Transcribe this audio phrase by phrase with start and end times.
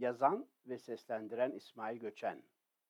[0.00, 2.42] Yazan ve seslendiren İsmail Göçen.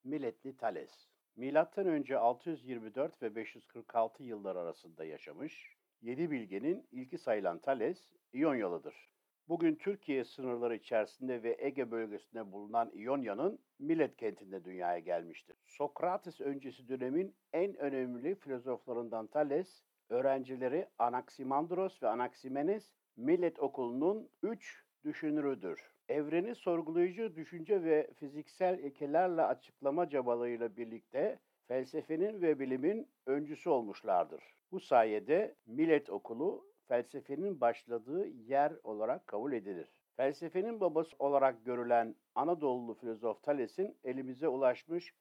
[0.04, 1.08] Milletli Thales.
[1.36, 9.08] Milattan önce 624 ve 546 yıllar arasında yaşamış, yedi bilgenin ilki sayılan Thales, İyonyalıdır.
[9.48, 15.56] Bugün Türkiye sınırları içerisinde ve Ege bölgesinde bulunan İonya'nın Millet kentinde dünyaya gelmiştir.
[15.66, 25.90] Sokrates öncesi dönemin en önemli filozoflarından Thales, öğrencileri Anaximandros ve Anaximenes Millet Okulu'nun üç düşünürüdür.
[26.10, 34.42] Evreni sorgulayıcı düşünce ve fiziksel ilkelerle açıklama çabalarıyla birlikte felsefenin ve bilimin öncüsü olmuşlardır.
[34.72, 39.88] Bu sayede Millet Okulu felsefenin başladığı yer olarak kabul edilir.
[40.16, 45.14] Felsefenin babası olarak görülen Anadolu filozof Thales'in elimize ulaşmış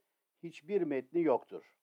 [0.43, 1.75] hiçbir metni yoktur.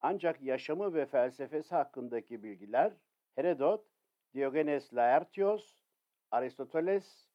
[0.00, 2.92] Ancak yaşamı ve felsefesi hakkındaki bilgiler
[3.34, 3.86] Herodot,
[4.34, 5.76] Diogenes Laertios,
[6.30, 7.33] Aristoteles,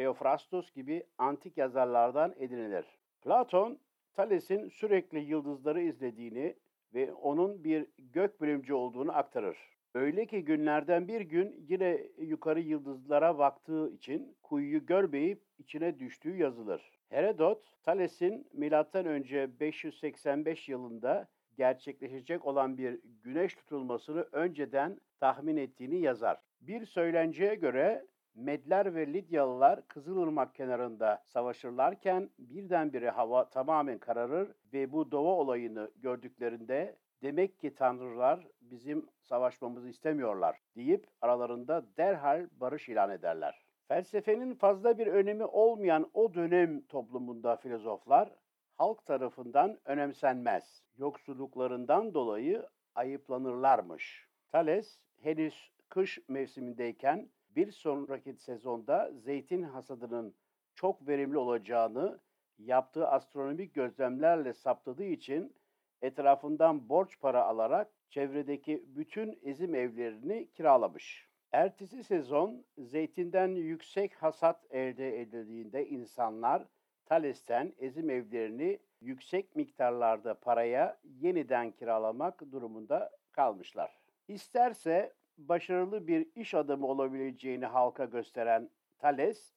[0.00, 2.84] Theophrastus gibi antik yazarlardan edinilir.
[3.22, 3.78] Platon,
[4.14, 6.56] Thales'in sürekli yıldızları izlediğini
[6.94, 9.58] ve onun bir gök bilimci olduğunu aktarır.
[9.94, 16.82] Öyle ki günlerden bir gün yine yukarı yıldızlara baktığı için kuyuyu görmeyip içine düştüğü yazılır.
[17.08, 19.60] Herodot, Thales'in M.Ö.
[19.60, 26.40] 585 yılında gerçekleşecek olan bir güneş tutulmasını önceden tahmin ettiğini yazar.
[26.60, 35.10] Bir söylenceye göre Medler ve Lidyalılar Kızılırmak kenarında savaşırlarken birdenbire hava tamamen kararır ve bu
[35.10, 43.64] dova olayını gördüklerinde demek ki tanrılar bizim savaşmamızı istemiyorlar deyip aralarında derhal barış ilan ederler.
[43.88, 48.30] Felsefenin fazla bir önemi olmayan o dönem toplumunda filozoflar
[48.76, 50.84] halk tarafından önemsenmez.
[50.98, 54.28] Yoksulluklarından dolayı ayıplanırlarmış.
[54.52, 60.34] Thales henüz kış mevsimindeyken bir sonraki sezonda zeytin hasadının
[60.74, 62.20] çok verimli olacağını
[62.58, 65.56] yaptığı astronomik gözlemlerle saptadığı için
[66.02, 71.28] etrafından borç para alarak çevredeki bütün ezim evlerini kiralamış.
[71.52, 76.66] Ertesi sezon zeytinden yüksek hasat elde edildiğinde insanlar
[77.06, 83.98] Thales'ten ezim evlerini yüksek miktarlarda paraya yeniden kiralamak durumunda kalmışlar.
[84.28, 85.12] İsterse
[85.48, 89.52] başarılı bir iş adamı olabileceğini halka gösteren Thales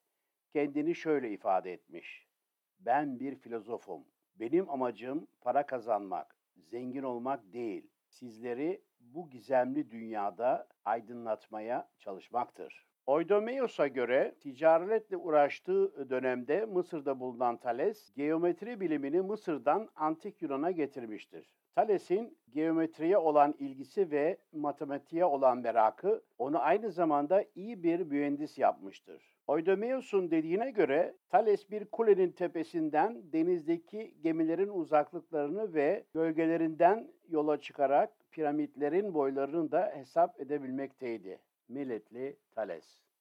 [0.53, 2.27] kendini şöyle ifade etmiş.
[2.79, 4.05] Ben bir filozofum.
[4.35, 7.87] Benim amacım para kazanmak, zengin olmak değil.
[8.07, 12.87] Sizleri bu gizemli dünyada aydınlatmaya çalışmaktır.
[13.07, 21.49] Oidomeios'a göre ticaretle uğraştığı dönemde Mısır'da bulunan Thales, geometri bilimini Mısır'dan antik Yunan'a getirmiştir.
[21.75, 29.35] Thales'in geometriye olan ilgisi ve matematiğe olan merakı onu aynı zamanda iyi bir mühendis yapmıştır.
[29.47, 39.13] Oidomeios'un dediğine göre Thales bir kulenin tepesinden denizdeki gemilerin uzaklıklarını ve gölgelerinden yola çıkarak piramitlerin
[39.13, 41.39] boylarını da hesap edebilmekteydi.
[41.73, 43.03] Milletli Thales